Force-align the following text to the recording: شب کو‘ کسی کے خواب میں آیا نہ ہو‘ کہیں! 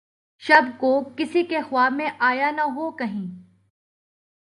شب 0.43 0.63
کو‘ 0.79 0.91
کسی 1.17 1.43
کے 1.43 1.61
خواب 1.61 1.93
میں 1.93 2.09
آیا 2.19 2.51
نہ 2.51 2.61
ہو‘ 2.75 2.91
کہیں! 2.91 3.25